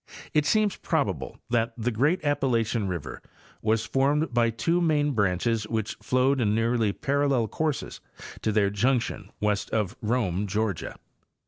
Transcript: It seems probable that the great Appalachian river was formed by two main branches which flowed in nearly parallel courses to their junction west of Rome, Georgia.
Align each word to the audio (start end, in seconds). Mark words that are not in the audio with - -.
It 0.33 0.47
seems 0.47 0.77
probable 0.77 1.37
that 1.51 1.73
the 1.77 1.91
great 1.91 2.25
Appalachian 2.25 2.87
river 2.87 3.21
was 3.61 3.85
formed 3.85 4.33
by 4.33 4.49
two 4.49 4.81
main 4.81 5.11
branches 5.11 5.67
which 5.67 5.93
flowed 6.01 6.41
in 6.41 6.55
nearly 6.55 6.91
parallel 6.91 7.47
courses 7.47 8.01
to 8.41 8.51
their 8.51 8.71
junction 8.71 9.29
west 9.41 9.69
of 9.69 9.95
Rome, 10.01 10.47
Georgia. 10.47 10.95